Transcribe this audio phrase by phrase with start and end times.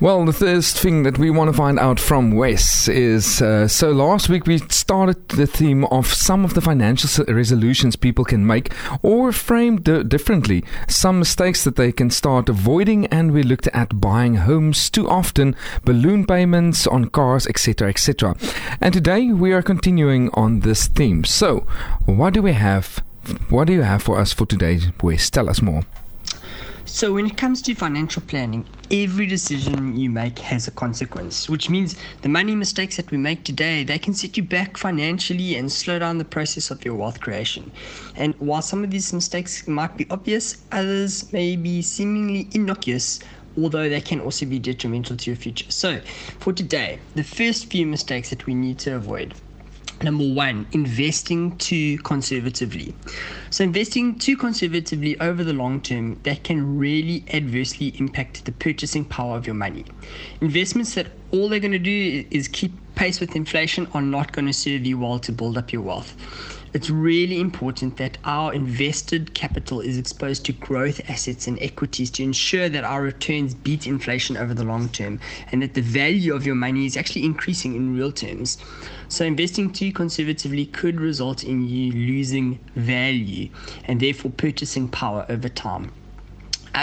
[0.00, 3.92] Well, the first thing that we want to find out from Wes is uh, so
[3.92, 8.72] last week we started the theme of some of the financial resolutions people can make
[9.02, 14.00] or frame d- differently, some mistakes that they can start avoiding, and we looked at
[14.00, 15.54] buying homes too often,
[15.84, 18.34] balloon payments on cars, etc., etc.
[18.80, 21.22] And today we are continuing on this theme.
[21.22, 21.68] So,
[22.04, 23.00] what do we have?
[23.48, 25.30] What do you have for us for today, Wes?
[25.30, 25.84] Tell us more.
[26.86, 31.70] So, when it comes to financial planning, every decision you make has a consequence, which
[31.70, 35.72] means the money mistakes that we make today, they can set you back financially and
[35.72, 37.72] slow down the process of your wealth creation.
[38.16, 43.20] And while some of these mistakes might be obvious, others may be seemingly innocuous
[43.56, 45.70] although they can also be detrimental to your future.
[45.70, 46.00] So,
[46.40, 49.36] for today, the first few mistakes that we need to avoid
[50.04, 52.94] Number one, investing too conservatively.
[53.48, 59.06] So, investing too conservatively over the long term, that can really adversely impact the purchasing
[59.06, 59.86] power of your money.
[60.42, 64.46] Investments that all they're going to do is keep pace with inflation are not going
[64.46, 66.14] to serve you well to build up your wealth
[66.74, 72.24] it's really important that our invested capital is exposed to growth assets and equities to
[72.24, 75.20] ensure that our returns beat inflation over the long term
[75.52, 78.58] and that the value of your money is actually increasing in real terms.
[79.08, 83.50] So, investing too conservatively could result in you losing value
[83.84, 85.92] and therefore purchasing power over time.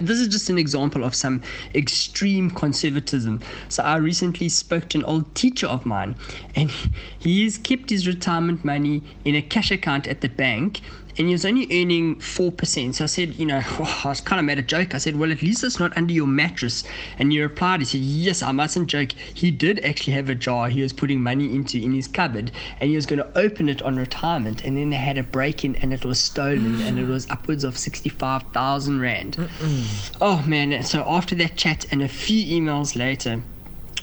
[0.00, 1.42] This is just an example of some
[1.74, 3.40] extreme conservatism.
[3.68, 6.16] So I recently spoke to an old teacher of mine,
[6.54, 6.70] and
[7.18, 10.80] he has kept his retirement money in a cash account at the bank
[11.18, 12.94] and he was only earning 4%.
[12.94, 14.94] So I said, you know, oh, I was kind of made a joke.
[14.94, 16.84] I said, well, at least it's not under your mattress.
[17.18, 19.12] And he replied, he said, yes, I mustn't joke.
[19.12, 22.90] He did actually have a jar he was putting money into in his cupboard and
[22.90, 24.64] he was going to open it on retirement.
[24.64, 27.64] And then they had a break in and it was stolen and it was upwards
[27.64, 29.36] of 65,000 Rand.
[29.36, 30.16] Mm-mm.
[30.20, 30.82] Oh, man.
[30.82, 33.42] So after that chat and a few emails later,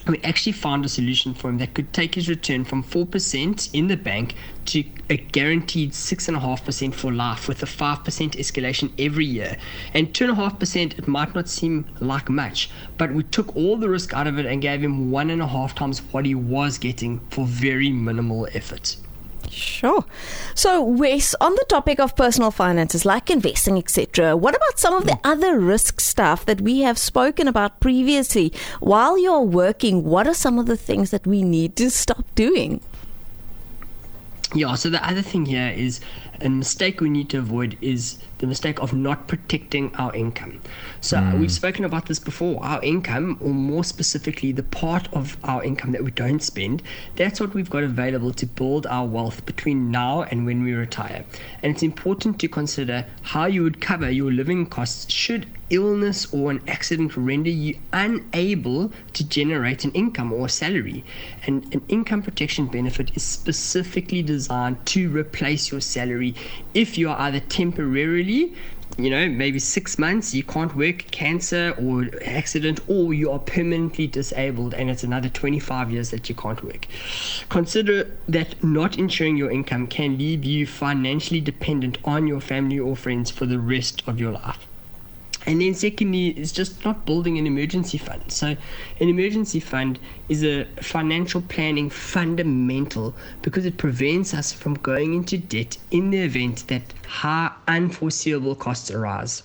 [0.06, 3.88] we actually found a solution for him that could take his return from 4% in
[3.88, 4.34] the bank
[4.66, 9.56] to a guaranteed 6.5% for life with a 5% escalation every year.
[9.92, 14.26] And 2.5%, it might not seem like much, but we took all the risk out
[14.26, 17.46] of it and gave him one and a half times what he was getting for
[17.46, 18.96] very minimal effort.
[19.48, 20.04] Sure.
[20.54, 25.06] So, Wes, on the topic of personal finances, like investing, etc., what about some of
[25.06, 25.20] the hmm.
[25.24, 28.52] other risk stuff that we have spoken about previously?
[28.80, 32.80] While you're working, what are some of the things that we need to stop doing?
[34.52, 36.00] Yeah, so the other thing here is
[36.40, 40.60] a mistake we need to avoid is the mistake of not protecting our income.
[41.00, 41.38] So mm.
[41.38, 42.64] we've spoken about this before.
[42.64, 46.82] Our income, or more specifically, the part of our income that we don't spend,
[47.14, 51.24] that's what we've got available to build our wealth between now and when we retire.
[51.62, 56.50] And it's important to consider how you would cover your living costs should illness or
[56.50, 61.04] an accident render you unable to generate an income or a salary.
[61.46, 66.34] And an income protection benefit is specifically designed to replace your salary
[66.74, 68.54] if you are either temporarily
[68.98, 74.06] you know, maybe six months, you can't work, cancer or accident, or you are permanently
[74.06, 76.86] disabled and it's another 25 years that you can't work.
[77.48, 82.96] Consider that not insuring your income can leave you financially dependent on your family or
[82.96, 84.66] friends for the rest of your life.
[85.46, 88.22] And then secondly, it's just not building an emergency fund.
[88.28, 95.14] So an emergency fund is a financial planning fundamental because it prevents us from going
[95.14, 99.42] into debt in the event that high unforeseeable costs arise.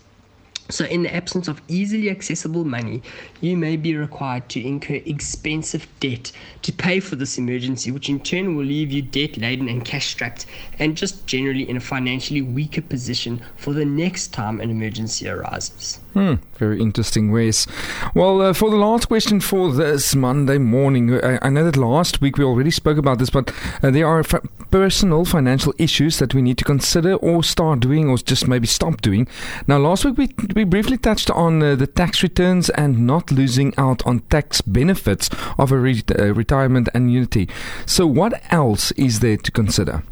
[0.70, 3.04] So, in the absence of easily accessible money,
[3.40, 6.32] you may be required to incur expensive debt
[6.64, 10.08] to pay for this emergency, which in turn will leave you debt laden and cash
[10.08, 10.48] strapped,
[10.80, 16.00] and just generally in a financially weaker position for the next time an emergency arises.
[16.14, 17.68] Hmm, very interesting Wes.
[18.16, 22.22] Well, uh, for the last question for this Monday morning, I, I, know that last
[22.22, 23.54] week we already spoke about this, but
[23.84, 24.42] uh, there are f-
[24.76, 29.00] personal financial issues that we need to consider or start doing or just maybe stop
[29.00, 29.26] doing.
[29.68, 33.74] Now, last week we, we briefly touched on uh, the tax returns and not losing
[33.78, 37.48] out on tax benefits of a re- uh, retirement annuity.
[37.86, 40.04] So, what else is there to consider?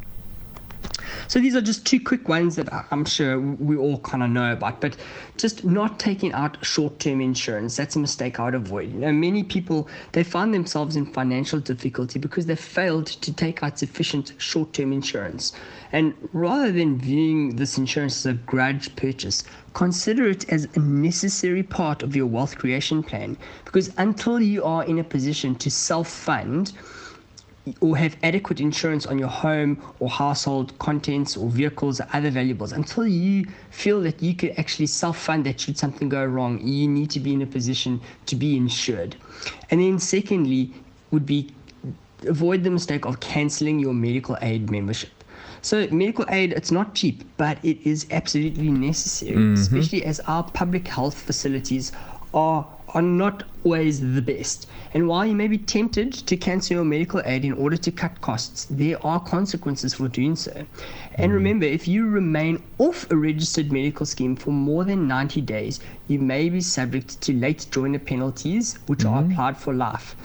[1.33, 4.53] So these are just two quick ones that I'm sure we all kind of know
[4.53, 4.95] about, but
[5.35, 8.93] just not taking out short-term insurance, that's a mistake I would avoid.
[8.93, 13.63] You know, many people, they find themselves in financial difficulty because they failed to take
[13.63, 15.53] out sufficient short-term insurance.
[15.91, 19.43] And rather than viewing this insurance as a grudge purchase,
[19.73, 24.83] consider it as a necessary part of your wealth creation plan because until you are
[24.83, 26.73] in a position to self-fund,
[27.79, 32.73] or have adequate insurance on your home or household contents or vehicles or other valuables
[32.73, 36.59] until you feel that you could actually self fund that should something go wrong.
[36.61, 39.15] You need to be in a position to be insured.
[39.71, 40.73] And then, secondly,
[41.11, 41.53] would be
[42.27, 45.11] avoid the mistake of cancelling your medical aid membership.
[45.61, 49.53] So medical aid, it's not cheap, but it is absolutely necessary, mm-hmm.
[49.53, 51.91] especially as our public health facilities
[52.33, 54.67] are are not always the best.
[54.93, 58.21] And while you may be tempted to cancel your medical aid in order to cut
[58.21, 60.65] costs, there are consequences for doing so.
[61.15, 61.35] And mm.
[61.35, 66.19] remember, if you remain off a registered medical scheme for more than 90 days, you
[66.19, 69.11] may be subject to late joiner penalties, which mm.
[69.11, 70.15] are applied for life.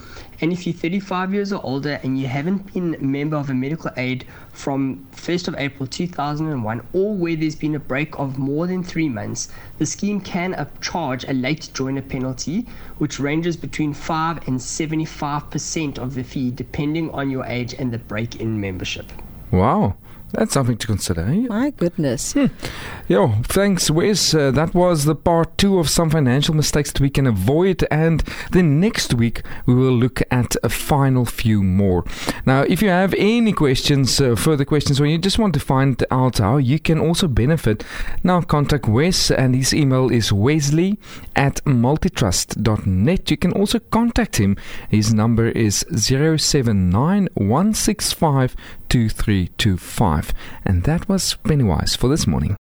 [0.40, 3.54] And if you're 35 years or older and you haven't been a member of a
[3.54, 8.68] medical aid from 1st of April 2001, or where there's been a break of more
[8.68, 9.48] than three months,
[9.78, 12.66] the scheme can charge a late joiner penalty,
[12.98, 17.98] which ranges between 5 and 75% of the fee, depending on your age and the
[17.98, 19.12] break in membership.
[19.50, 19.96] Wow.
[20.32, 21.22] That's something to consider.
[21.22, 21.46] Eh?
[21.48, 22.32] My goodness.
[22.32, 22.46] Hmm.
[23.08, 24.34] Yo, thanks, Wes.
[24.34, 27.86] Uh, that was the part two of some financial mistakes that we can avoid.
[27.90, 32.04] And then next week, we will look at a final few more.
[32.44, 36.04] Now, if you have any questions, uh, further questions, or you just want to find
[36.10, 37.82] out how you can also benefit,
[38.22, 40.98] now contact Wes, and his email is wesley
[41.36, 43.30] at multitrust.net.
[43.30, 44.58] You can also contact him.
[44.90, 48.56] His number is 079 165
[48.88, 50.32] 2325.
[50.64, 52.56] And that was Pennywise for this morning.